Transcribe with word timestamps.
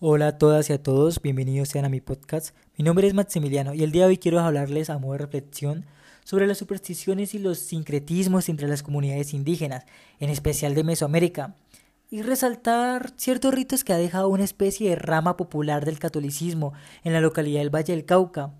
Hola 0.00 0.28
a 0.28 0.38
todas 0.38 0.70
y 0.70 0.72
a 0.72 0.80
todos, 0.80 1.20
bienvenidos 1.20 1.70
sean 1.70 1.84
a 1.84 1.88
mi 1.88 2.00
podcast. 2.00 2.54
Mi 2.76 2.84
nombre 2.84 3.08
es 3.08 3.14
Maximiliano 3.14 3.74
y 3.74 3.82
el 3.82 3.90
día 3.90 4.04
de 4.04 4.10
hoy 4.10 4.18
quiero 4.18 4.38
hablarles 4.38 4.90
a 4.90 4.98
modo 4.98 5.14
de 5.14 5.18
reflexión 5.18 5.86
sobre 6.22 6.46
las 6.46 6.58
supersticiones 6.58 7.34
y 7.34 7.40
los 7.40 7.58
sincretismos 7.58 8.48
entre 8.48 8.68
las 8.68 8.84
comunidades 8.84 9.34
indígenas, 9.34 9.86
en 10.20 10.30
especial 10.30 10.76
de 10.76 10.84
Mesoamérica, 10.84 11.56
y 12.12 12.22
resaltar 12.22 13.12
ciertos 13.16 13.52
ritos 13.52 13.82
que 13.82 13.92
ha 13.92 13.98
dejado 13.98 14.28
una 14.28 14.44
especie 14.44 14.88
de 14.88 14.94
rama 14.94 15.36
popular 15.36 15.84
del 15.84 15.98
catolicismo 15.98 16.74
en 17.02 17.12
la 17.12 17.20
localidad 17.20 17.58
del 17.58 17.74
Valle 17.74 17.92
del 17.92 18.04
Cauca. 18.04 18.52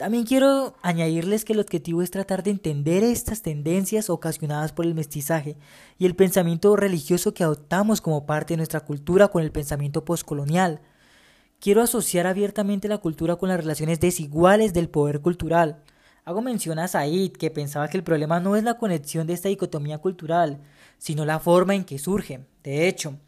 También 0.00 0.24
quiero 0.24 0.76
añadirles 0.80 1.44
que 1.44 1.52
el 1.52 1.60
objetivo 1.60 2.00
es 2.00 2.10
tratar 2.10 2.42
de 2.42 2.50
entender 2.50 3.04
estas 3.04 3.42
tendencias 3.42 4.08
ocasionadas 4.08 4.72
por 4.72 4.86
el 4.86 4.94
mestizaje 4.94 5.58
y 5.98 6.06
el 6.06 6.16
pensamiento 6.16 6.74
religioso 6.74 7.34
que 7.34 7.44
adoptamos 7.44 8.00
como 8.00 8.24
parte 8.24 8.54
de 8.54 8.56
nuestra 8.56 8.80
cultura 8.80 9.28
con 9.28 9.42
el 9.42 9.52
pensamiento 9.52 10.02
postcolonial. 10.02 10.80
Quiero 11.58 11.82
asociar 11.82 12.26
abiertamente 12.26 12.88
la 12.88 12.96
cultura 12.96 13.36
con 13.36 13.50
las 13.50 13.60
relaciones 13.60 14.00
desiguales 14.00 14.72
del 14.72 14.88
poder 14.88 15.20
cultural. 15.20 15.82
Hago 16.24 16.40
mención 16.40 16.78
a 16.78 16.88
Said, 16.88 17.32
que 17.32 17.50
pensaba 17.50 17.88
que 17.88 17.98
el 17.98 18.02
problema 18.02 18.40
no 18.40 18.56
es 18.56 18.64
la 18.64 18.78
conexión 18.78 19.26
de 19.26 19.34
esta 19.34 19.50
dicotomía 19.50 19.98
cultural, 19.98 20.62
sino 20.96 21.26
la 21.26 21.40
forma 21.40 21.74
en 21.74 21.84
que 21.84 21.98
surge. 21.98 22.46
De 22.64 22.88
hecho, 22.88 23.18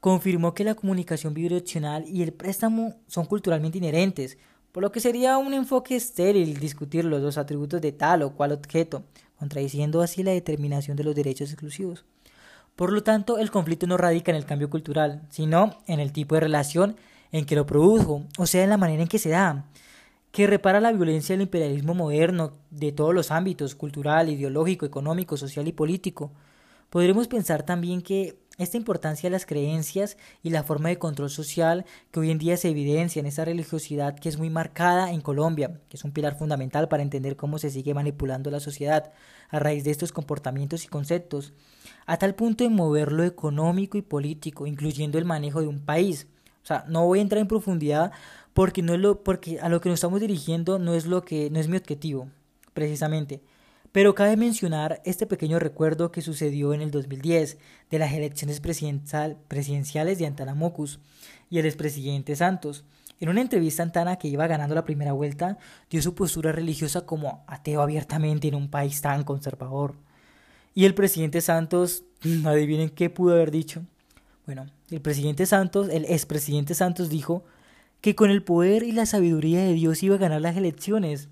confirmó 0.00 0.52
que 0.52 0.64
la 0.64 0.74
comunicación 0.74 1.32
bidireccional 1.32 2.06
y 2.06 2.22
el 2.22 2.34
préstamo 2.34 2.96
son 3.06 3.24
culturalmente 3.24 3.78
inherentes, 3.78 4.36
por 4.72 4.82
lo 4.82 4.92
que 4.92 5.00
sería 5.00 5.38
un 5.38 5.54
enfoque 5.54 5.96
estéril 5.96 6.58
discutir 6.58 7.04
los 7.04 7.20
dos 7.22 7.38
atributos 7.38 7.80
de 7.80 7.92
tal 7.92 8.22
o 8.22 8.30
cual 8.34 8.52
objeto, 8.52 9.02
contradiciendo 9.38 10.02
así 10.02 10.22
la 10.22 10.32
determinación 10.32 10.96
de 10.96 11.04
los 11.04 11.14
derechos 11.14 11.50
exclusivos. 11.50 12.04
Por 12.76 12.92
lo 12.92 13.02
tanto, 13.02 13.38
el 13.38 13.50
conflicto 13.50 13.86
no 13.86 13.96
radica 13.96 14.30
en 14.30 14.36
el 14.36 14.46
cambio 14.46 14.70
cultural, 14.70 15.22
sino 15.30 15.76
en 15.86 16.00
el 16.00 16.12
tipo 16.12 16.34
de 16.34 16.42
relación 16.42 16.96
en 17.32 17.44
que 17.44 17.56
lo 17.56 17.66
produjo, 17.66 18.22
o 18.38 18.46
sea, 18.46 18.64
en 18.64 18.70
la 18.70 18.76
manera 18.76 19.02
en 19.02 19.08
que 19.08 19.18
se 19.18 19.28
da, 19.28 19.66
que 20.32 20.46
repara 20.46 20.80
la 20.80 20.92
violencia 20.92 21.34
del 21.34 21.42
imperialismo 21.42 21.94
moderno 21.94 22.52
de 22.70 22.92
todos 22.92 23.14
los 23.14 23.30
ámbitos, 23.30 23.74
cultural, 23.74 24.28
ideológico, 24.28 24.86
económico, 24.86 25.36
social 25.36 25.66
y 25.68 25.72
político. 25.72 26.30
Podremos 26.90 27.28
pensar 27.28 27.62
también 27.62 28.02
que 28.02 28.36
esta 28.58 28.76
importancia 28.76 29.28
de 29.28 29.32
las 29.32 29.46
creencias 29.46 30.18
y 30.42 30.50
la 30.50 30.64
forma 30.64 30.88
de 30.88 30.98
control 30.98 31.30
social 31.30 31.86
que 32.10 32.20
hoy 32.20 32.30
en 32.30 32.38
día 32.38 32.56
se 32.56 32.68
evidencia 32.68 33.20
en 33.20 33.26
esa 33.26 33.44
religiosidad 33.44 34.18
que 34.18 34.28
es 34.28 34.38
muy 34.38 34.50
marcada 34.50 35.12
en 35.12 35.20
Colombia, 35.20 35.80
que 35.88 35.96
es 35.96 36.04
un 36.04 36.10
pilar 36.10 36.36
fundamental 36.36 36.88
para 36.88 37.04
entender 37.04 37.36
cómo 37.36 37.58
se 37.58 37.70
sigue 37.70 37.94
manipulando 37.94 38.50
la 38.50 38.58
sociedad 38.58 39.12
a 39.48 39.60
raíz 39.60 39.84
de 39.84 39.92
estos 39.92 40.12
comportamientos 40.12 40.84
y 40.84 40.88
conceptos, 40.88 41.52
a 42.06 42.18
tal 42.18 42.34
punto 42.34 42.64
de 42.64 42.70
mover 42.70 43.12
lo 43.12 43.22
económico 43.22 43.96
y 43.96 44.02
político, 44.02 44.66
incluyendo 44.66 45.16
el 45.16 45.24
manejo 45.24 45.60
de 45.60 45.68
un 45.68 45.80
país. 45.80 46.26
O 46.62 46.66
sea, 46.66 46.84
no 46.88 47.06
voy 47.06 47.20
a 47.20 47.22
entrar 47.22 47.40
en 47.40 47.48
profundidad 47.48 48.12
porque 48.52 48.82
no 48.82 48.94
es 48.94 49.00
lo 49.00 49.22
porque 49.22 49.60
a 49.60 49.68
lo 49.68 49.80
que 49.80 49.88
nos 49.88 49.98
estamos 49.98 50.20
dirigiendo 50.20 50.78
no 50.80 50.92
es 50.94 51.06
lo 51.06 51.22
que 51.22 51.50
no 51.50 51.60
es 51.60 51.68
mi 51.68 51.76
objetivo, 51.76 52.28
precisamente. 52.74 53.40
Pero 53.92 54.14
cabe 54.14 54.36
mencionar 54.36 55.02
este 55.04 55.26
pequeño 55.26 55.58
recuerdo 55.58 56.12
que 56.12 56.22
sucedió 56.22 56.74
en 56.74 56.80
el 56.80 56.92
2010 56.92 57.58
de 57.90 57.98
las 57.98 58.12
elecciones 58.12 58.60
presidenciales 58.60 60.18
de 60.18 60.26
Antana 60.26 60.54
Mocus 60.54 61.00
y 61.50 61.58
el 61.58 61.66
expresidente 61.66 62.36
Santos. 62.36 62.84
En 63.18 63.28
una 63.28 63.40
entrevista, 63.40 63.82
Antana, 63.82 64.16
que 64.16 64.28
iba 64.28 64.46
ganando 64.46 64.74
la 64.74 64.84
primera 64.84 65.12
vuelta, 65.12 65.58
dio 65.90 66.00
su 66.00 66.14
postura 66.14 66.52
religiosa 66.52 67.04
como 67.04 67.44
ateo 67.48 67.82
abiertamente 67.82 68.48
en 68.48 68.54
un 68.54 68.70
país 68.70 69.02
tan 69.02 69.24
conservador. 69.24 69.96
Y 70.72 70.84
el 70.84 70.94
presidente 70.94 71.40
Santos, 71.40 72.04
adivinen 72.44 72.90
qué 72.90 73.10
pudo 73.10 73.34
haber 73.34 73.50
dicho. 73.50 73.82
Bueno, 74.46 74.66
el 74.90 75.00
presidente 75.00 75.46
Santos, 75.46 75.88
el 75.90 76.04
expresidente 76.06 76.74
Santos 76.74 77.08
dijo 77.10 77.44
que 78.00 78.14
con 78.14 78.30
el 78.30 78.42
poder 78.42 78.84
y 78.84 78.92
la 78.92 79.04
sabiduría 79.04 79.60
de 79.60 79.74
Dios 79.74 80.02
iba 80.02 80.14
a 80.14 80.18
ganar 80.18 80.40
las 80.40 80.56
elecciones. 80.56 81.28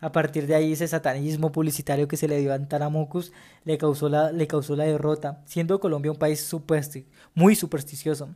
A 0.00 0.12
partir 0.12 0.46
de 0.46 0.54
ahí 0.54 0.72
ese 0.72 0.86
satanismo 0.86 1.52
publicitario 1.52 2.08
que 2.08 2.16
se 2.16 2.28
le 2.28 2.38
dio 2.38 2.52
a 2.52 2.56
Antaramocus 2.56 3.32
le 3.64 3.78
causó 3.78 4.08
la, 4.08 4.32
le 4.32 4.46
causó 4.46 4.76
la 4.76 4.84
derrota, 4.84 5.42
siendo 5.46 5.80
Colombia 5.80 6.10
un 6.10 6.18
país 6.18 6.54
muy 7.34 7.54
supersticioso. 7.54 8.28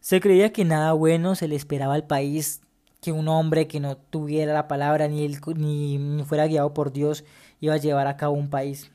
Se 0.00 0.20
creía 0.20 0.52
que 0.52 0.64
nada 0.64 0.92
bueno 0.92 1.34
se 1.34 1.48
le 1.48 1.56
esperaba 1.56 1.94
al 1.94 2.06
país, 2.06 2.60
que 3.00 3.12
un 3.12 3.28
hombre 3.28 3.66
que 3.66 3.80
no 3.80 3.96
tuviera 3.96 4.52
la 4.52 4.68
palabra 4.68 5.08
ni, 5.08 5.28
ni 5.28 6.24
fuera 6.24 6.46
guiado 6.46 6.74
por 6.74 6.92
Dios 6.92 7.24
iba 7.60 7.74
a 7.74 7.78
llevar 7.78 8.06
a 8.06 8.16
cabo 8.16 8.34
un 8.34 8.50
país. 8.50 8.90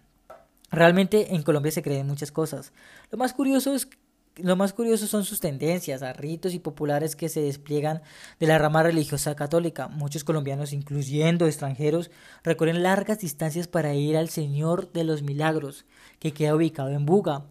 Realmente 0.71 1.35
en 1.35 1.43
Colombia 1.43 1.71
se 1.71 1.83
creen 1.83 2.07
muchas 2.07 2.31
cosas. 2.31 2.71
Lo 3.11 3.17
más 3.17 3.33
curioso 3.33 3.73
es 3.73 3.89
lo 4.37 4.55
más 4.55 4.73
curioso 4.73 5.07
son 5.07 5.25
sus 5.25 5.39
tendencias 5.39 6.01
a 6.03 6.13
ritos 6.13 6.53
y 6.53 6.59
populares 6.59 7.15
que 7.15 7.29
se 7.29 7.41
despliegan 7.41 8.01
de 8.39 8.47
la 8.47 8.57
rama 8.57 8.83
religiosa 8.83 9.35
católica. 9.35 9.87
Muchos 9.87 10.23
colombianos, 10.23 10.73
incluyendo 10.73 11.45
extranjeros, 11.45 12.11
recorren 12.43 12.83
largas 12.83 13.19
distancias 13.19 13.67
para 13.67 13.93
ir 13.93 14.15
al 14.17 14.29
Señor 14.29 14.91
de 14.93 15.03
los 15.03 15.21
Milagros, 15.21 15.85
que 16.19 16.33
queda 16.33 16.55
ubicado 16.55 16.89
en 16.89 17.05
Buga. 17.05 17.45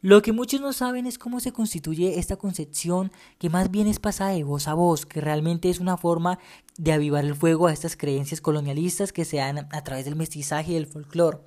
Lo 0.00 0.20
que 0.20 0.32
muchos 0.32 0.60
no 0.60 0.74
saben 0.74 1.06
es 1.06 1.16
cómo 1.16 1.40
se 1.40 1.52
constituye 1.52 2.18
esta 2.18 2.36
concepción 2.36 3.10
que 3.38 3.48
más 3.48 3.70
bien 3.70 3.86
es 3.86 3.98
pasada 3.98 4.32
de 4.32 4.44
voz 4.44 4.68
a 4.68 4.74
voz, 4.74 5.06
que 5.06 5.22
realmente 5.22 5.70
es 5.70 5.80
una 5.80 5.96
forma 5.96 6.38
de 6.76 6.92
avivar 6.92 7.24
el 7.24 7.34
fuego 7.34 7.68
a 7.68 7.72
estas 7.72 7.96
creencias 7.96 8.42
colonialistas 8.42 9.14
que 9.14 9.24
se 9.24 9.38
dan 9.38 9.66
a 9.70 9.82
través 9.82 10.04
del 10.04 10.14
mestizaje 10.14 10.72
y 10.72 10.74
del 10.74 10.86
folclore. 10.86 11.38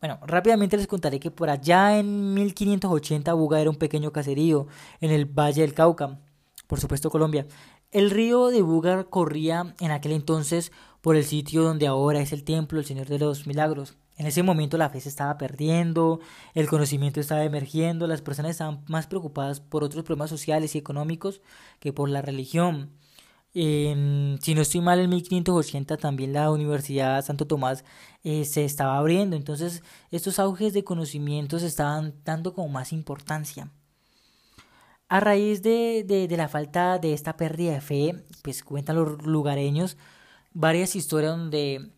Bueno, 0.00 0.18
rápidamente 0.26 0.78
les 0.78 0.86
contaré 0.86 1.20
que 1.20 1.30
por 1.30 1.50
allá 1.50 1.98
en 1.98 2.32
1580 2.32 3.34
Buga 3.34 3.60
era 3.60 3.68
un 3.68 3.76
pequeño 3.76 4.12
caserío 4.12 4.66
en 5.00 5.10
el 5.10 5.26
Valle 5.26 5.60
del 5.60 5.74
Cauca, 5.74 6.18
por 6.66 6.80
supuesto 6.80 7.10
Colombia. 7.10 7.46
El 7.90 8.10
río 8.10 8.48
de 8.48 8.62
Buga 8.62 9.04
corría 9.04 9.74
en 9.78 9.90
aquel 9.90 10.12
entonces 10.12 10.72
por 11.02 11.16
el 11.16 11.24
sitio 11.24 11.62
donde 11.62 11.86
ahora 11.86 12.20
es 12.20 12.32
el 12.32 12.44
templo 12.44 12.78
del 12.78 12.86
Señor 12.86 13.08
de 13.08 13.18
los 13.18 13.46
Milagros. 13.46 13.98
En 14.16 14.26
ese 14.26 14.42
momento 14.42 14.78
la 14.78 14.88
fe 14.88 15.00
se 15.00 15.10
estaba 15.10 15.36
perdiendo, 15.36 16.20
el 16.54 16.66
conocimiento 16.66 17.20
estaba 17.20 17.44
emergiendo, 17.44 18.06
las 18.06 18.22
personas 18.22 18.52
estaban 18.52 18.82
más 18.86 19.06
preocupadas 19.06 19.60
por 19.60 19.84
otros 19.84 20.04
problemas 20.04 20.30
sociales 20.30 20.74
y 20.74 20.78
económicos 20.78 21.42
que 21.78 21.92
por 21.92 22.08
la 22.08 22.22
religión 22.22 22.90
si 23.52 24.54
no 24.54 24.62
estoy 24.62 24.80
mal, 24.80 25.00
en 25.00 25.10
1580 25.10 25.96
también 25.96 26.32
la 26.32 26.50
Universidad 26.50 27.24
Santo 27.24 27.46
Tomás 27.46 27.84
eh, 28.22 28.44
se 28.44 28.64
estaba 28.64 28.96
abriendo, 28.96 29.36
entonces 29.36 29.82
estos 30.10 30.38
auges 30.38 30.72
de 30.72 30.84
conocimientos 30.84 31.62
estaban 31.62 32.14
dando 32.24 32.54
como 32.54 32.68
más 32.68 32.92
importancia. 32.92 33.70
A 35.08 35.18
raíz 35.18 35.62
de, 35.62 36.04
de, 36.06 36.36
la 36.36 36.48
falta 36.48 36.98
de 36.98 37.12
esta 37.12 37.36
pérdida 37.36 37.72
de 37.72 37.80
fe, 37.80 38.24
pues 38.42 38.62
cuentan 38.62 38.94
los 38.94 39.26
lugareños 39.26 39.96
varias 40.52 40.94
historias 40.94 41.36
donde, 41.36 41.90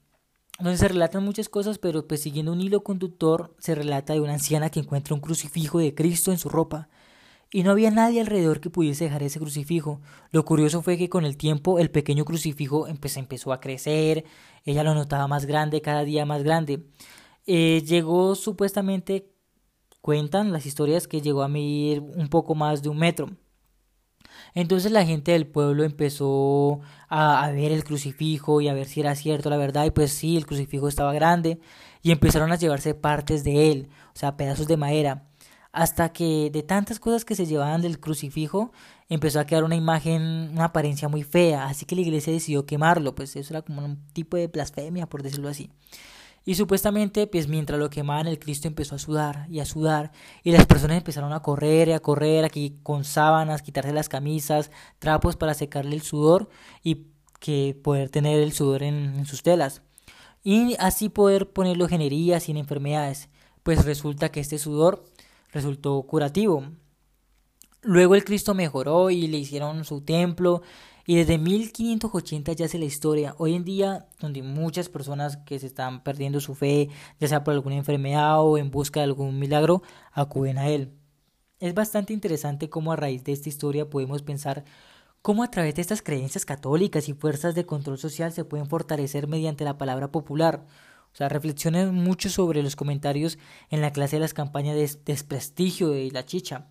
donde 0.58 0.78
se 0.78 0.88
relatan 0.88 1.22
muchas 1.22 1.50
cosas, 1.50 1.76
pero 1.78 2.06
pues 2.06 2.22
siguiendo 2.22 2.52
un 2.52 2.62
hilo 2.62 2.82
conductor 2.82 3.54
se 3.58 3.74
relata 3.74 4.14
de 4.14 4.20
una 4.20 4.32
anciana 4.34 4.70
que 4.70 4.80
encuentra 4.80 5.14
un 5.14 5.20
crucifijo 5.20 5.78
de 5.78 5.94
Cristo 5.94 6.32
en 6.32 6.38
su 6.38 6.48
ropa 6.48 6.88
y 7.52 7.62
no 7.62 7.70
había 7.70 7.90
nadie 7.90 8.20
alrededor 8.20 8.60
que 8.60 8.70
pudiese 8.70 9.04
dejar 9.04 9.22
ese 9.22 9.38
crucifijo. 9.38 10.00
Lo 10.30 10.44
curioso 10.44 10.80
fue 10.82 10.96
que 10.96 11.10
con 11.10 11.26
el 11.26 11.36
tiempo 11.36 11.78
el 11.78 11.90
pequeño 11.90 12.24
crucifijo 12.24 12.86
empezó 12.88 13.52
a 13.52 13.60
crecer, 13.60 14.24
ella 14.64 14.82
lo 14.82 14.94
notaba 14.94 15.28
más 15.28 15.44
grande, 15.44 15.82
cada 15.82 16.04
día 16.04 16.24
más 16.24 16.42
grande. 16.42 16.86
Eh, 17.46 17.82
llegó 17.86 18.34
supuestamente, 18.36 19.30
cuentan 20.00 20.52
las 20.52 20.64
historias 20.64 21.06
que 21.06 21.20
llegó 21.20 21.42
a 21.42 21.48
medir 21.48 22.00
un 22.00 22.28
poco 22.28 22.54
más 22.54 22.82
de 22.82 22.88
un 22.88 22.98
metro. 22.98 23.30
Entonces 24.54 24.90
la 24.90 25.04
gente 25.04 25.32
del 25.32 25.46
pueblo 25.46 25.84
empezó 25.84 26.80
a, 27.08 27.50
ver 27.52 27.72
el 27.72 27.84
crucifijo 27.84 28.60
y 28.62 28.69
a 28.69 28.74
ver 28.74 28.86
si 28.86 29.00
era 29.00 29.14
cierto 29.14 29.50
la 29.50 29.56
verdad 29.58 29.84
y 29.84 29.90
pues 29.90 30.12
sí, 30.12 30.36
el 30.36 30.46
crucifijo 30.46 30.88
estaba 30.88 31.12
grande 31.12 31.60
y 32.02 32.12
empezaron 32.12 32.50
a 32.52 32.56
llevarse 32.56 32.94
partes 32.94 33.44
de 33.44 33.70
él, 33.70 33.88
o 34.14 34.19
sea, 34.19 34.36
pedazos 34.36 34.66
de 34.69 34.76
madera 34.76 35.31
hasta 35.72 36.12
que 36.12 36.50
de 36.50 36.62
tantas 36.62 37.00
cosas 37.00 37.24
que 37.24 37.34
se 37.34 37.46
llevaban 37.46 37.80
del 37.80 37.98
crucifijo 37.98 38.72
empezó 39.08 39.40
a 39.40 39.46
quedar 39.46 39.64
una 39.64 39.74
imagen, 39.74 40.50
una 40.52 40.66
apariencia 40.66 41.08
muy 41.08 41.22
fea, 41.22 41.66
así 41.66 41.86
que 41.86 41.94
la 41.94 42.02
iglesia 42.02 42.32
decidió 42.32 42.66
quemarlo, 42.66 43.14
pues 43.14 43.34
eso 43.36 43.54
era 43.54 43.62
como 43.62 43.84
un 43.84 43.98
tipo 44.12 44.36
de 44.36 44.48
blasfemia, 44.48 45.06
por 45.06 45.22
decirlo 45.22 45.48
así. 45.48 45.70
Y 46.44 46.56
supuestamente, 46.56 47.26
pues 47.28 47.46
mientras 47.46 47.78
lo 47.78 47.88
quemaban, 47.88 48.26
el 48.26 48.38
Cristo 48.38 48.66
empezó 48.66 48.96
a 48.96 48.98
sudar 48.98 49.46
y 49.48 49.60
a 49.60 49.64
sudar, 49.64 50.12
y 50.42 50.50
las 50.50 50.66
personas 50.66 50.96
empezaron 50.98 51.32
a 51.32 51.40
correr 51.40 51.88
y 51.88 51.92
a 51.92 52.00
correr, 52.00 52.44
aquí 52.44 52.78
con 52.82 53.04
sábanas, 53.04 53.62
quitarse 53.62 53.92
las 53.92 54.08
camisas, 54.08 54.70
trapos 54.98 55.36
para 55.36 55.54
secarle 55.54 55.94
el 55.94 56.02
sudor 56.02 56.48
y 56.82 57.06
que 57.38 57.78
poder 57.82 58.10
tener 58.10 58.40
el 58.40 58.52
sudor 58.52 58.82
en, 58.82 59.25
sus 59.25 59.42
telas. 59.42 59.82
Y 60.42 60.75
así 60.80 61.08
poder 61.08 61.52
ponerlo 61.52 61.86
en 61.88 62.40
sin 62.40 62.56
enfermedades. 62.56 63.28
Pues 63.62 63.84
resulta 63.84 64.30
que 64.30 64.40
este 64.40 64.58
sudor 64.58 65.04
resultó 65.52 66.02
curativo. 66.02 66.64
Luego 67.82 68.14
el 68.14 68.25
Cristo 68.25 68.54
mejoró 68.54 69.10
y 69.10 69.26
le 69.28 69.38
hicieron 69.38 69.84
su 69.84 70.00
templo 70.00 70.62
y 71.04 71.16
desde 71.16 71.38
1580 71.38 72.52
ya 72.52 72.66
hace 72.66 72.78
la 72.78 72.84
historia. 72.84 73.34
Hoy 73.38 73.54
en 73.54 73.64
día, 73.64 74.06
donde 74.20 74.43
muchas 74.43 74.88
personas 74.88 75.37
que 75.38 75.58
se 75.58 75.66
están 75.66 76.02
perdiendo 76.02 76.40
su 76.40 76.54
fe, 76.54 76.88
ya 77.19 77.28
sea 77.28 77.44
por 77.44 77.54
alguna 77.54 77.76
enfermedad 77.76 78.40
o 78.40 78.56
en 78.56 78.70
busca 78.70 79.00
de 79.00 79.04
algún 79.04 79.38
milagro, 79.38 79.82
acuden 80.12 80.58
a 80.58 80.69
él. 80.69 80.93
Es 81.58 81.75
bastante 81.75 82.12
interesante 82.12 82.70
cómo 82.70 82.93
a 82.93 82.96
raíz 82.96 83.25
de 83.25 83.32
esta 83.32 83.49
historia 83.49 83.90
podemos 83.90 84.22
pensar 84.22 84.64
cómo 85.22 85.43
a 85.43 85.50
través 85.50 85.75
de 85.75 85.82
estas 85.82 86.02
creencias 86.02 86.44
católicas 86.44 87.08
y 87.08 87.14
fuerzas 87.14 87.54
de 87.54 87.66
control 87.66 87.99
social 87.99 88.32
se 88.32 88.44
pueden 88.44 88.66
fortalecer 88.66 89.28
mediante 89.28 89.64
la 89.64 89.78
palabra 89.78 90.10
popular. 90.10 90.66
O 91.12 91.17
sea, 91.17 91.29
reflexionen 91.29 91.94
mucho 91.94 92.31
sobre 92.31 92.62
los 92.62 92.76
comentarios 92.76 93.38
en 93.70 93.81
la 93.81 93.93
clase 93.93 94.17
de 94.17 94.20
las 94.20 94.35
campañas 94.35 94.76
de 94.76 94.91
desprestigio 95.05 95.91
de 95.91 96.11
la 96.11 96.25
chicha, 96.25 96.69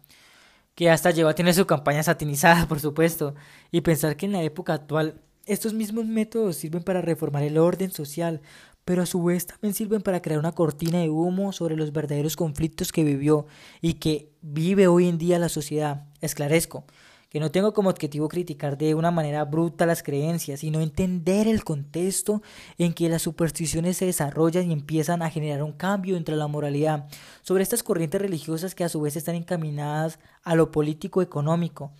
que 0.73 0.89
hasta 0.89 1.11
lleva 1.11 1.31
a 1.31 1.35
tener 1.35 1.53
su 1.53 1.67
campaña 1.67 2.03
satinizada, 2.03 2.67
por 2.69 2.79
supuesto, 2.79 3.35
y 3.71 3.81
pensar 3.81 4.15
que 4.15 4.25
en 4.25 4.31
la 4.31 4.43
época 4.43 4.73
actual 4.73 5.21
estos 5.45 5.73
mismos 5.73 6.05
métodos 6.05 6.55
sirven 6.55 6.83
para 6.83 7.01
reformar 7.01 7.43
el 7.43 7.57
orden 7.57 7.91
social, 7.91 8.41
pero 8.85 9.03
a 9.03 9.05
su 9.05 9.23
vez 9.23 9.45
también 9.45 9.73
sirven 9.73 10.01
para 10.01 10.21
crear 10.21 10.39
una 10.39 10.53
cortina 10.53 10.99
de 10.99 11.09
humo 11.09 11.51
sobre 11.51 11.75
los 11.75 11.91
verdaderos 11.91 12.35
conflictos 12.35 12.91
que 12.91 13.03
vivió 13.03 13.45
y 13.79 13.95
que 13.95 14.31
vive 14.41 14.87
hoy 14.87 15.07
en 15.07 15.17
día 15.17 15.39
la 15.39 15.49
sociedad. 15.49 16.05
Esclarezco 16.19 16.85
que 17.31 17.39
no 17.39 17.49
tengo 17.49 17.73
como 17.73 17.89
objetivo 17.89 18.27
criticar 18.27 18.77
de 18.77 18.93
una 18.93 19.09
manera 19.09 19.45
bruta 19.45 19.85
las 19.85 20.03
creencias, 20.03 20.59
sino 20.59 20.81
entender 20.81 21.47
el 21.47 21.63
contexto 21.63 22.41
en 22.77 22.93
que 22.93 23.07
las 23.07 23.21
supersticiones 23.21 23.95
se 23.95 24.05
desarrollan 24.05 24.69
y 24.69 24.73
empiezan 24.73 25.21
a 25.21 25.29
generar 25.29 25.63
un 25.63 25.71
cambio 25.71 26.17
entre 26.17 26.35
la 26.35 26.47
moralidad, 26.47 27.07
sobre 27.41 27.63
estas 27.63 27.83
corrientes 27.83 28.21
religiosas 28.21 28.75
que 28.75 28.83
a 28.83 28.89
su 28.89 28.99
vez 28.99 29.15
están 29.15 29.35
encaminadas 29.35 30.19
a 30.43 30.55
lo 30.55 30.71
político 30.71 31.21
económico, 31.21 31.93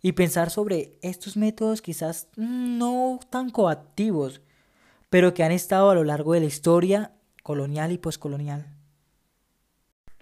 y 0.00 0.12
pensar 0.12 0.48
sobre 0.48 0.98
estos 1.02 1.36
métodos 1.36 1.82
quizás 1.82 2.28
no 2.36 3.20
tan 3.28 3.50
coactivos, 3.50 4.40
pero 5.10 5.34
que 5.34 5.44
han 5.44 5.52
estado 5.52 5.90
a 5.90 5.94
lo 5.94 6.04
largo 6.04 6.32
de 6.32 6.40
la 6.40 6.46
historia 6.46 7.12
colonial 7.42 7.92
y 7.92 7.98
poscolonial. 7.98 8.74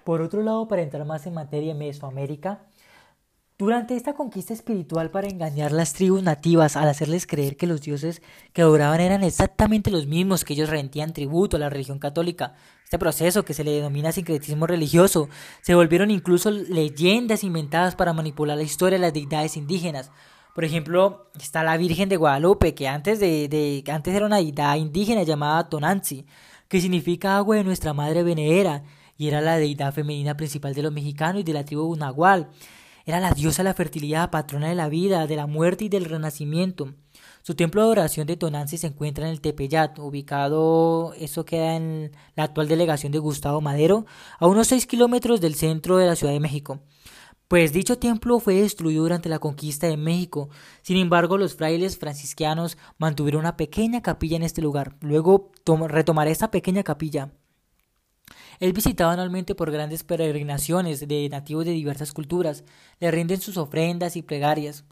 Por 0.02 0.22
otro 0.22 0.42
lado, 0.42 0.66
para 0.66 0.82
entrar 0.82 1.04
más 1.04 1.24
en 1.28 1.34
materia 1.34 1.70
en 1.70 1.78
Mesoamérica, 1.78 2.66
durante 3.58 3.96
esta 3.96 4.12
conquista 4.12 4.52
espiritual 4.52 5.10
para 5.10 5.28
engañar 5.28 5.72
las 5.72 5.94
tribus 5.94 6.22
nativas 6.22 6.76
al 6.76 6.88
hacerles 6.88 7.26
creer 7.26 7.56
que 7.56 7.66
los 7.66 7.80
dioses 7.80 8.20
que 8.52 8.60
adoraban 8.60 9.00
eran 9.00 9.24
exactamente 9.24 9.90
los 9.90 10.06
mismos 10.06 10.44
que 10.44 10.52
ellos 10.52 10.68
rentían 10.68 11.14
tributo 11.14 11.56
a 11.56 11.60
la 11.60 11.70
religión 11.70 11.98
católica, 11.98 12.54
este 12.84 12.98
proceso 12.98 13.44
que 13.44 13.54
se 13.54 13.64
le 13.64 13.70
denomina 13.70 14.12
sincretismo 14.12 14.66
religioso, 14.66 15.30
se 15.62 15.74
volvieron 15.74 16.10
incluso 16.10 16.50
leyendas 16.50 17.44
inventadas 17.44 17.96
para 17.96 18.12
manipular 18.12 18.58
la 18.58 18.62
historia 18.62 18.98
de 18.98 19.02
las 19.02 19.14
deidades 19.14 19.56
indígenas. 19.56 20.10
Por 20.54 20.64
ejemplo, 20.64 21.30
está 21.40 21.62
la 21.62 21.76
Virgen 21.78 22.08
de 22.08 22.16
Guadalupe, 22.16 22.74
que 22.74 22.88
antes, 22.88 23.20
de, 23.20 23.48
de 23.48 23.82
antes 23.90 24.14
era 24.14 24.26
una 24.26 24.36
deidad 24.36 24.76
indígena 24.76 25.22
llamada 25.22 25.68
Tonanzi, 25.68 26.26
que 26.68 26.80
significa 26.80 27.36
agua 27.36 27.56
de 27.56 27.64
nuestra 27.64 27.92
madre 27.94 28.22
venera, 28.22 28.82
y 29.18 29.28
era 29.28 29.40
la 29.40 29.56
deidad 29.56 29.94
femenina 29.94 30.36
principal 30.36 30.74
de 30.74 30.82
los 30.82 30.92
mexicanos 30.92 31.40
y 31.40 31.44
de 31.44 31.52
la 31.54 31.64
tribu 31.64 31.96
Nahual. 31.96 32.50
Era 33.08 33.20
la 33.20 33.30
diosa 33.30 33.62
de 33.62 33.68
la 33.68 33.74
fertilidad, 33.74 34.32
patrona 34.32 34.68
de 34.68 34.74
la 34.74 34.88
vida, 34.88 35.28
de 35.28 35.36
la 35.36 35.46
muerte 35.46 35.84
y 35.84 35.88
del 35.88 36.06
renacimiento. 36.06 36.92
Su 37.42 37.54
templo 37.54 37.80
de 37.80 37.86
adoración 37.86 38.26
de 38.26 38.36
Tonanzi 38.36 38.78
se 38.78 38.88
encuentra 38.88 39.26
en 39.26 39.30
el 39.30 39.40
Tepeyat, 39.40 40.00
ubicado, 40.00 41.14
eso 41.14 41.44
queda 41.44 41.76
en 41.76 42.10
la 42.34 42.42
actual 42.42 42.66
delegación 42.66 43.12
de 43.12 43.20
Gustavo 43.20 43.60
Madero, 43.60 44.06
a 44.40 44.48
unos 44.48 44.66
6 44.66 44.88
kilómetros 44.88 45.40
del 45.40 45.54
centro 45.54 45.98
de 45.98 46.06
la 46.06 46.16
Ciudad 46.16 46.32
de 46.32 46.40
México. 46.40 46.80
Pues 47.46 47.72
dicho 47.72 47.96
templo 47.96 48.40
fue 48.40 48.56
destruido 48.56 49.04
durante 49.04 49.28
la 49.28 49.38
conquista 49.38 49.86
de 49.86 49.96
México. 49.96 50.48
Sin 50.82 50.96
embargo, 50.96 51.38
los 51.38 51.54
frailes 51.54 51.96
franciscanos 51.96 52.76
mantuvieron 52.98 53.42
una 53.42 53.56
pequeña 53.56 54.02
capilla 54.02 54.36
en 54.36 54.42
este 54.42 54.62
lugar. 54.62 54.96
Luego 55.00 55.52
retomaré 55.64 56.32
esta 56.32 56.50
pequeña 56.50 56.82
capilla. 56.82 57.30
Es 58.60 58.72
visitado 58.72 59.10
anualmente 59.10 59.54
por 59.54 59.70
grandes 59.70 60.04
peregrinaciones 60.04 61.06
de 61.06 61.28
nativos 61.28 61.64
de 61.64 61.72
diversas 61.72 62.12
culturas. 62.12 62.64
Le 63.00 63.10
rinden 63.10 63.40
sus 63.40 63.56
ofrendas 63.56 64.16
y 64.16 64.22
plegarias. 64.22 64.84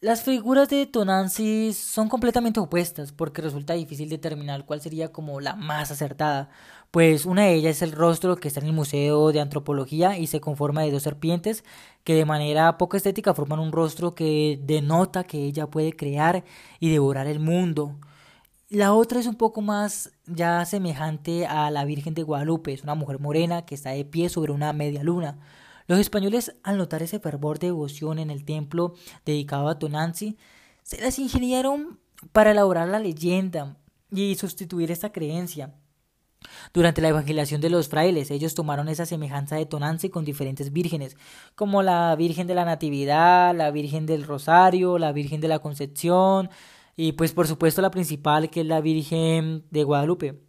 Las 0.00 0.22
figuras 0.22 0.68
de 0.68 0.86
Tonanzi 0.86 1.72
son 1.72 2.08
completamente 2.08 2.60
opuestas 2.60 3.10
porque 3.10 3.42
resulta 3.42 3.74
difícil 3.74 4.08
determinar 4.08 4.64
cuál 4.64 4.80
sería 4.80 5.10
como 5.10 5.40
la 5.40 5.56
más 5.56 5.90
acertada, 5.90 6.50
pues 6.92 7.26
una 7.26 7.42
de 7.42 7.54
ellas 7.54 7.76
es 7.78 7.82
el 7.82 7.90
rostro 7.90 8.36
que 8.36 8.46
está 8.46 8.60
en 8.60 8.66
el 8.66 8.72
Museo 8.74 9.32
de 9.32 9.40
Antropología 9.40 10.16
y 10.16 10.28
se 10.28 10.40
conforma 10.40 10.82
de 10.82 10.92
dos 10.92 11.02
serpientes 11.02 11.64
que 12.04 12.14
de 12.14 12.24
manera 12.24 12.78
poco 12.78 12.96
estética 12.96 13.34
forman 13.34 13.58
un 13.58 13.72
rostro 13.72 14.14
que 14.14 14.60
denota 14.62 15.24
que 15.24 15.44
ella 15.44 15.66
puede 15.66 15.92
crear 15.92 16.44
y 16.78 16.90
devorar 16.90 17.26
el 17.26 17.40
mundo. 17.40 17.96
La 18.70 18.92
otra 18.92 19.18
es 19.18 19.26
un 19.26 19.36
poco 19.36 19.62
más 19.62 20.12
ya 20.26 20.62
semejante 20.66 21.46
a 21.46 21.70
la 21.70 21.86
Virgen 21.86 22.12
de 22.12 22.22
Guadalupe, 22.22 22.74
es 22.74 22.82
una 22.82 22.94
mujer 22.94 23.18
morena 23.18 23.64
que 23.64 23.74
está 23.74 23.90
de 23.92 24.04
pie 24.04 24.28
sobre 24.28 24.52
una 24.52 24.74
media 24.74 25.02
luna. 25.02 25.38
Los 25.86 25.98
españoles, 25.98 26.54
al 26.64 26.76
notar 26.76 27.02
ese 27.02 27.18
fervor 27.18 27.58
de 27.58 27.68
devoción 27.68 28.18
en 28.18 28.28
el 28.28 28.44
templo 28.44 28.92
dedicado 29.24 29.68
a 29.68 29.78
Tonanzi, 29.78 30.36
se 30.82 31.00
las 31.00 31.18
ingeniaron 31.18 31.98
para 32.32 32.50
elaborar 32.50 32.88
la 32.88 32.98
leyenda 32.98 33.78
y 34.10 34.34
sustituir 34.34 34.90
esta 34.90 35.12
creencia. 35.12 35.72
Durante 36.74 37.00
la 37.00 37.08
evangelización 37.08 37.62
de 37.62 37.70
los 37.70 37.88
frailes, 37.88 38.30
ellos 38.30 38.54
tomaron 38.54 38.90
esa 38.90 39.06
semejanza 39.06 39.56
de 39.56 39.64
Tonanzi 39.64 40.10
con 40.10 40.26
diferentes 40.26 40.74
vírgenes, 40.74 41.16
como 41.54 41.82
la 41.82 42.14
Virgen 42.16 42.46
de 42.46 42.54
la 42.54 42.66
Natividad, 42.66 43.56
la 43.56 43.70
Virgen 43.70 44.04
del 44.04 44.24
Rosario, 44.24 44.98
la 44.98 45.12
Virgen 45.12 45.40
de 45.40 45.48
la 45.48 45.60
Concepción, 45.60 46.50
y 46.98 47.12
pues 47.12 47.32
por 47.32 47.46
supuesto 47.46 47.80
la 47.80 47.92
principal 47.92 48.50
que 48.50 48.62
es 48.62 48.66
la 48.66 48.80
Virgen 48.80 49.64
de 49.70 49.84
Guadalupe. 49.84 50.42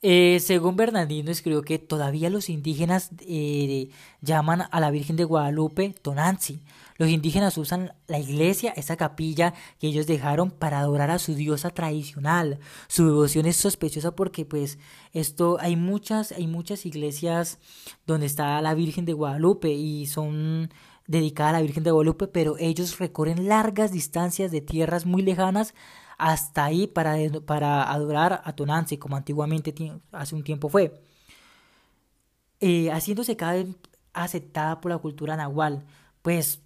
Eh, 0.00 0.40
según 0.40 0.76
Bernardino 0.76 1.30
escribió 1.30 1.60
que 1.60 1.78
todavía 1.78 2.30
los 2.30 2.48
indígenas 2.48 3.10
eh, 3.20 3.90
llaman 4.22 4.62
a 4.70 4.80
la 4.80 4.90
Virgen 4.90 5.16
de 5.16 5.24
Guadalupe 5.24 5.94
Tonanzi. 6.00 6.62
Los 6.96 7.10
indígenas 7.10 7.58
usan 7.58 7.92
la 8.06 8.18
iglesia, 8.18 8.72
esa 8.74 8.96
capilla 8.96 9.52
que 9.78 9.88
ellos 9.88 10.06
dejaron 10.06 10.50
para 10.50 10.80
adorar 10.80 11.10
a 11.10 11.18
su 11.18 11.34
diosa 11.34 11.68
tradicional. 11.68 12.58
Su 12.88 13.04
devoción 13.04 13.44
es 13.44 13.56
sospechosa 13.56 14.16
porque 14.16 14.46
pues 14.46 14.78
esto 15.12 15.58
hay 15.60 15.76
muchas 15.76 16.32
hay 16.32 16.46
muchas 16.46 16.86
iglesias 16.86 17.58
donde 18.06 18.24
está 18.24 18.62
la 18.62 18.72
Virgen 18.72 19.04
de 19.04 19.12
Guadalupe 19.12 19.70
y 19.72 20.06
son 20.06 20.70
dedicada 21.10 21.50
a 21.50 21.52
la 21.54 21.62
Virgen 21.62 21.82
de 21.82 21.90
Guadalupe, 21.90 22.28
pero 22.28 22.56
ellos 22.58 23.00
recorren 23.00 23.48
largas 23.48 23.90
distancias 23.90 24.52
de 24.52 24.60
tierras 24.60 25.06
muy 25.06 25.22
lejanas 25.22 25.74
hasta 26.18 26.64
ahí 26.64 26.86
para, 26.86 27.16
para 27.44 27.90
adorar 27.90 28.42
a 28.44 28.52
Tonanzi, 28.52 28.96
como 28.96 29.16
antiguamente 29.16 29.74
hace 30.12 30.34
un 30.36 30.44
tiempo 30.44 30.68
fue, 30.68 31.02
eh, 32.60 32.92
haciéndose 32.92 33.36
cada 33.36 33.54
vez 33.54 33.66
aceptada 34.12 34.80
por 34.80 34.92
la 34.92 34.98
cultura 34.98 35.36
nahual. 35.36 35.84
Pues 36.22 36.62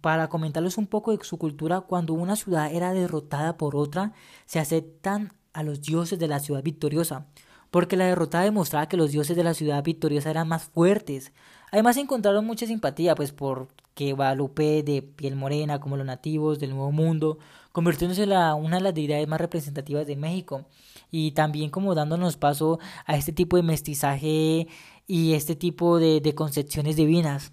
para 0.00 0.28
comentarles 0.28 0.78
un 0.78 0.86
poco 0.86 1.14
de 1.14 1.22
su 1.22 1.36
cultura, 1.36 1.82
cuando 1.82 2.14
una 2.14 2.36
ciudad 2.36 2.72
era 2.72 2.94
derrotada 2.94 3.58
por 3.58 3.76
otra, 3.76 4.14
se 4.46 4.58
aceptan 4.58 5.34
a 5.52 5.62
los 5.62 5.82
dioses 5.82 6.18
de 6.18 6.28
la 6.28 6.40
ciudad 6.40 6.62
victoriosa, 6.62 7.26
porque 7.70 7.98
la 7.98 8.06
derrotada 8.06 8.44
demostraba 8.44 8.88
que 8.88 8.96
los 8.96 9.12
dioses 9.12 9.36
de 9.36 9.44
la 9.44 9.52
ciudad 9.52 9.84
victoriosa 9.84 10.30
eran 10.30 10.48
más 10.48 10.64
fuertes. 10.64 11.32
Además 11.72 11.96
encontraron 11.96 12.46
mucha 12.46 12.66
simpatía, 12.66 13.14
pues 13.14 13.32
por 13.32 13.68
que 13.94 14.12
Guadalupe 14.12 14.82
de 14.82 15.02
piel 15.02 15.36
morena 15.36 15.80
como 15.80 15.96
los 15.96 16.06
nativos 16.06 16.58
del 16.58 16.70
Nuevo 16.70 16.92
Mundo, 16.92 17.38
convirtiéndose 17.72 18.24
en 18.24 18.30
una 18.30 18.76
de 18.76 18.82
las 18.82 18.94
deidades 18.94 19.26
más 19.26 19.40
representativas 19.40 20.06
de 20.06 20.16
México 20.16 20.66
y 21.10 21.32
también 21.32 21.70
como 21.70 21.94
dándonos 21.94 22.36
paso 22.36 22.78
a 23.06 23.16
este 23.16 23.32
tipo 23.32 23.56
de 23.56 23.62
mestizaje 23.62 24.68
y 25.06 25.32
este 25.32 25.56
tipo 25.56 25.98
de, 25.98 26.34
concepciones 26.34 26.96
divinas. 26.96 27.52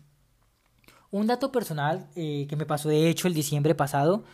Un 1.11 1.27
dato 1.27 1.51
personal 1.51 2.07
eh, 2.15 2.45
que 2.49 2.57
me 2.57 2.65
pasó 2.65 2.89
de 2.89 3.09
hecho 3.09 3.27
el 3.27 3.33
diciembre 3.33 3.73
pasado, 3.73 4.25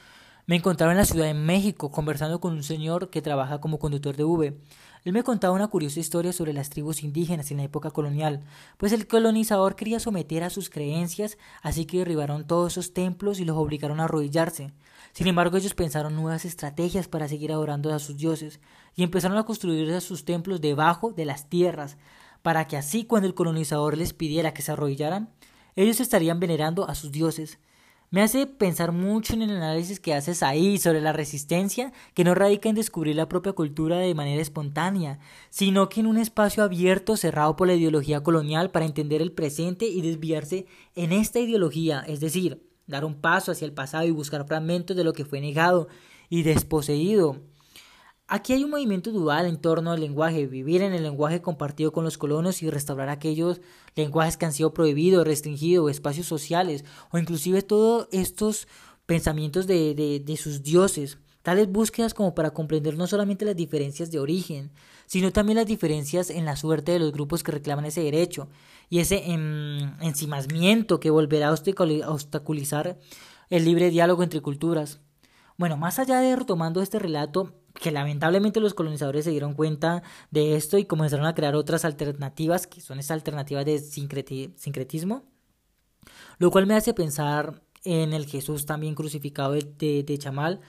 me 0.48 0.56
encontraba 0.56 0.92
en 0.92 1.00
la 1.00 1.06
Ciudad 1.06 1.26
de 1.26 1.34
México 1.34 1.90
conversando 1.90 2.40
con 2.40 2.54
un 2.54 2.64
señor 2.64 3.10
que 3.10 3.22
trabaja 3.22 3.60
como 3.60 3.80
conductor 3.80 4.16
de 4.16 4.24
V. 4.24 4.58
Él 5.04 5.14
me 5.14 5.24
contaba 5.24 5.56
una 5.56 5.68
curiosa 5.68 6.00
historia 6.00 6.34
sobre 6.34 6.54
las 6.54 6.70
tribus 6.70 7.04
indígenas 7.04 7.50
en 7.50 7.58
la 7.58 7.64
época 7.64 7.92
colonial, 7.92 8.44
pues 8.78 8.92
el 8.92 9.08
colonizador 9.08 9.76
quería 9.76 10.00
someter 10.00 10.44
a 10.44 10.50
sus 10.50 10.70
creencias, 10.70 11.38
así 11.62 11.86
que 11.86 12.00
derribaron 12.00 12.46
todos 12.46 12.74
esos 12.74 12.94
templos 12.94 13.40
y 13.40 13.46
los 13.46 13.58
obligaron 13.58 14.00
a 14.00 14.04
arrodillarse. 14.06 14.72
Sin 15.14 15.28
embargo, 15.28 15.58
ellos 15.58 15.74
pensaron 15.74 16.16
nuevas 16.16 16.46
estrategias 16.46 17.08
para 17.08 17.28
seguir 17.28 17.52
adorando 17.52 17.94
a 17.94 18.00
sus 18.00 18.18
dioses, 18.18 18.60
y 18.96 19.04
empezaron 19.04 19.38
a 19.38 19.46
construir 19.46 20.00
sus 20.02 20.26
templos 20.26 20.62
debajo 20.62 21.12
de 21.12 21.26
las 21.26 21.50
tierras, 21.50 21.98
para 22.42 22.68
que 22.68 22.78
así 22.78 23.06
cuando 23.06 23.28
el 23.28 23.34
colonizador 23.34 23.98
les 23.98 24.14
pidiera 24.14 24.54
que 24.54 24.62
se 24.62 24.72
arrodillaran, 24.72 25.30
ellos 25.76 26.00
estarían 26.00 26.40
venerando 26.40 26.88
a 26.88 26.96
sus 26.96 27.12
dioses. 27.12 27.60
Me 28.16 28.22
hace 28.22 28.48
pensar 28.48 28.94
mucho 28.94 29.34
en 29.34 29.42
el 29.42 29.50
análisis 29.50 30.00
que 30.00 30.14
haces 30.14 30.42
ahí 30.42 30.78
sobre 30.78 31.02
la 31.02 31.12
resistencia, 31.12 31.92
que 32.14 32.24
no 32.24 32.34
radica 32.34 32.70
en 32.70 32.76
descubrir 32.76 33.14
la 33.18 33.28
propia 33.28 33.52
cultura 33.52 33.98
de 33.98 34.16
manera 34.16 34.42
espontánea, 34.42 35.20
sino 35.50 35.90
que 35.90 36.00
en 36.00 36.08
un 36.08 36.18
espacio 36.18 36.64
abierto 36.64 37.18
cerrado 37.18 37.58
por 37.58 37.68
la 37.68 37.74
ideología 37.74 38.24
colonial 38.24 38.72
para 38.72 38.86
entender 38.86 39.22
el 39.22 39.34
presente 39.34 39.86
y 39.88 40.00
desviarse 40.00 40.66
en 40.96 41.12
esta 41.12 41.42
ideología, 41.42 42.06
es 42.08 42.22
decir, 42.22 42.66
dar 42.88 43.04
un 43.04 43.16
paso 43.16 43.52
hacia 43.52 43.66
el 43.66 43.74
pasado 43.74 44.06
y 44.06 44.12
buscar 44.12 44.48
fragmentos 44.48 44.96
de 44.96 45.04
lo 45.04 45.12
que 45.12 45.26
fue 45.26 45.42
negado 45.42 45.90
y 46.30 46.44
desposeído. 46.44 47.42
Aquí 48.28 48.54
hay 48.54 48.64
un 48.64 48.72
movimiento 48.72 49.12
dual 49.12 49.46
en 49.46 49.58
torno 49.58 49.92
al 49.92 50.00
lenguaje, 50.00 50.48
vivir 50.48 50.82
en 50.82 50.94
el 50.94 51.04
lenguaje 51.04 51.44
compartido 51.44 51.92
con 51.92 52.04
los 52.04 52.18
colonos 52.18 52.64
y 52.64 52.70
restaurar 52.72 53.08
aquellos 53.10 53.62
lenguajes 53.96 54.36
que 54.36 54.46
han 54.46 54.54
sido 54.54 54.74
prohibidos, 54.74 55.28
restringidos, 55.28 55.92
espacios 55.92 56.26
sociales, 56.26 56.86
o 57.12 57.20
inclusive 57.20 57.62
todos 57.62 58.08
estos 58.12 58.68
pensamientos 59.06 59.68
de, 59.68 59.94
de, 60.26 60.38
sus 60.38 60.64
dioses. 60.64 61.20
Tales 61.44 61.72
búsquedas 61.72 62.16
como 62.16 62.34
para 62.34 62.50
comprender 62.50 62.98
no 62.98 63.06
solamente 63.06 63.46
las 63.46 63.56
diferencias 63.56 64.10
de 64.10 64.18
origen, 64.18 64.72
sino 65.06 65.32
también 65.32 65.58
las 65.58 65.68
diferencias 65.68 66.32
en 66.32 66.46
la 66.46 66.56
suerte 66.56 66.94
de 66.94 67.00
los 67.00 67.12
grupos 67.12 67.44
que 67.44 67.52
reclaman 67.52 67.86
ese 67.86 68.02
derecho 68.02 68.48
y 68.90 69.02
ese 69.02 69.24
encimamiento 70.02 71.00
que 71.00 71.12
volverá 71.12 71.50
a 71.50 72.12
obstaculizar 72.12 72.98
el 73.52 73.66
libre 73.66 73.92
diálogo 73.92 74.24
entre 74.24 74.42
culturas. 74.42 75.00
Bueno, 75.58 75.78
más 75.78 76.00
allá 76.00 76.20
de 76.22 76.36
retomando 76.36 76.82
este 76.82 76.98
relato, 76.98 77.54
que 77.80 77.92
lamentablemente 77.92 78.60
los 78.60 78.74
colonizadores 78.74 79.26
se 79.26 79.32
dieron 79.32 79.54
cuenta 79.54 80.04
de 80.32 80.56
esto 80.56 80.78
y 80.78 80.86
comenzaron 80.86 81.26
a 81.26 81.36
crear 81.36 81.56
otras 81.56 81.86
alternativas, 81.86 82.68
que 82.68 82.82
son 82.82 83.00
esas 83.00 83.12
alternativas 83.12 83.66
de 83.66 83.80
sincretismo, 83.80 85.24
lo 86.38 86.52
cual 86.52 86.68
me 86.68 86.76
hace 86.76 86.94
pensar 86.94 87.62
en 87.84 88.14
el 88.14 88.26
Jesús 88.26 88.66
también 88.66 88.96
crucificado 88.96 89.54
de, 89.54 90.04
de, 90.04 90.18
Chamal, 90.18 90.62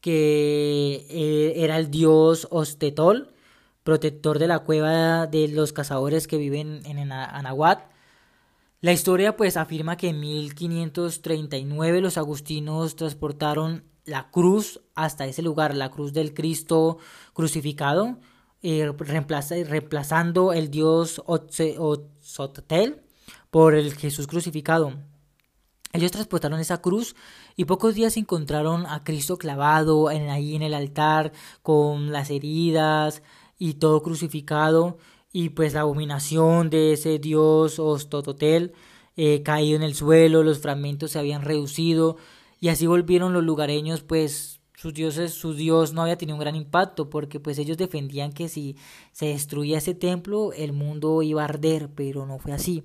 que 0.00 1.06
eh, 1.08 1.52
era 1.56 1.78
el 1.78 1.90
dios 1.90 2.48
Ostetol, 2.50 3.34
protector 3.84 4.38
de 4.38 4.48
la 4.48 4.60
cueva 4.60 5.26
de 5.26 5.48
los 5.48 5.72
cazadores 5.72 6.26
que 6.26 6.38
viven 6.38 6.82
en 6.86 7.12
Anahuat. 7.12 7.90
La 8.80 8.92
historia 8.92 9.36
pues 9.36 9.56
afirma 9.56 9.96
que 9.96 10.08
en 10.08 10.20
1539 10.20 12.00
los 12.00 12.18
agustinos 12.18 12.96
transportaron 12.96 13.84
la 14.06 14.30
cruz 14.30 14.80
hasta 14.94 15.26
ese 15.26 15.42
lugar, 15.42 15.74
la 15.74 15.90
cruz 15.90 16.12
del 16.12 16.32
Cristo 16.32 16.98
crucificado, 17.34 18.18
eh, 18.62 18.90
reemplazando 18.98 20.52
el 20.52 20.70
dios 20.70 21.22
Otzotel 21.26 23.02
por 23.50 23.74
el 23.74 23.94
Jesús 23.94 24.26
crucificado. 24.26 24.94
Ellos 25.92 26.12
transportaron 26.12 26.60
esa 26.60 26.80
cruz 26.80 27.16
y 27.56 27.64
pocos 27.64 27.94
días 27.94 28.16
encontraron 28.16 28.86
a 28.86 29.02
Cristo 29.02 29.38
clavado 29.38 30.10
en, 30.10 30.28
ahí 30.28 30.54
en 30.54 30.62
el 30.62 30.74
altar 30.74 31.32
con 31.62 32.12
las 32.12 32.30
heridas 32.30 33.22
y 33.58 33.74
todo 33.74 34.02
crucificado 34.02 34.98
y 35.32 35.50
pues 35.50 35.74
la 35.74 35.80
abominación 35.80 36.70
de 36.70 36.92
ese 36.92 37.18
dios 37.18 37.78
Ostototel 37.78 38.72
eh, 39.16 39.42
caído 39.42 39.76
en 39.76 39.82
el 39.82 39.94
suelo, 39.94 40.42
los 40.42 40.58
fragmentos 40.58 41.12
se 41.12 41.18
habían 41.18 41.42
reducido 41.42 42.16
y 42.60 42.68
así 42.68 42.86
volvieron 42.86 43.32
los 43.32 43.44
lugareños 43.44 44.02
pues 44.02 44.60
sus 44.76 44.92
dioses, 44.92 45.32
su 45.32 45.54
dios 45.54 45.94
no 45.94 46.02
había 46.02 46.18
tenido 46.18 46.36
un 46.36 46.40
gran 46.40 46.54
impacto 46.54 47.08
porque 47.08 47.40
pues 47.40 47.58
ellos 47.58 47.78
defendían 47.78 48.32
que 48.32 48.48
si 48.48 48.76
se 49.12 49.26
destruía 49.26 49.78
ese 49.78 49.94
templo 49.94 50.52
el 50.52 50.72
mundo 50.72 51.22
iba 51.22 51.42
a 51.42 51.46
arder, 51.46 51.90
pero 51.94 52.26
no 52.26 52.38
fue 52.38 52.52
así. 52.52 52.84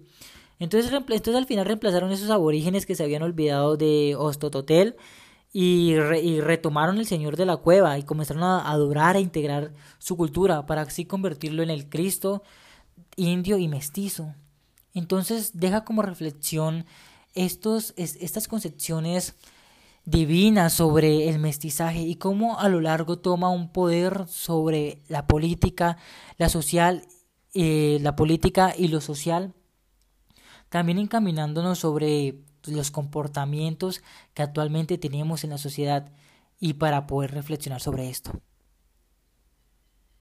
Entonces, 0.58 0.92
entonces 0.92 1.36
al 1.36 1.46
final 1.46 1.66
reemplazaron 1.66 2.12
esos 2.12 2.30
aborígenes 2.30 2.86
que 2.86 2.96
se 2.96 3.04
habían 3.04 3.24
olvidado 3.24 3.78
de 3.78 4.16
Ostototel 4.18 4.96
y, 5.52 5.96
y 6.24 6.40
retomaron 6.40 6.98
el 6.98 7.08
Señor 7.08 7.36
de 7.36 7.46
la 7.46 7.58
cueva 7.58 7.98
y 7.98 8.04
comenzaron 8.04 8.44
a 8.44 8.72
adorar, 8.72 9.18
a 9.18 9.20
integrar 9.20 9.74
su 10.00 10.16
cultura 10.16 10.66
para 10.66 10.84
así 10.84 11.06
convertirlo 11.06 11.62
en 11.62 11.72
el 11.72 11.90
Cristo 11.90 12.44
indio 13.18 13.58
y 13.58 13.68
mestizo. 13.68 14.34
Entonces 14.94 15.60
deja 15.60 15.84
como 15.84 16.04
reflexión 16.04 16.86
estos, 17.34 17.94
estas 17.98 18.48
concepciones 18.48 19.36
divina 20.06 20.70
sobre 20.70 21.30
el 21.30 21.40
mestizaje 21.40 22.02
y 22.02 22.16
cómo 22.16 22.60
a 22.60 22.70
lo 22.70 22.82
largo 22.82 23.20
toma 23.20 23.50
un 23.50 23.72
poder 23.72 24.28
sobre 24.28 25.02
la 25.08 25.28
política, 25.28 25.98
la 26.38 26.50
social, 26.50 27.04
eh, 27.54 28.00
la 28.02 28.16
política 28.16 28.74
y 28.78 28.88
lo 28.88 29.02
social, 29.02 29.54
también 30.70 31.00
encaminándonos 31.00 31.80
sobre 31.80 32.36
los 32.66 32.92
comportamientos 32.92 34.02
que 34.34 34.44
actualmente 34.44 34.98
tenemos 34.98 35.44
en 35.44 35.52
la 35.52 35.58
sociedad 35.58 36.12
y 36.60 36.74
para 36.74 37.08
poder 37.08 37.32
reflexionar 37.32 37.82
sobre 37.82 38.10
esto. 38.10 38.32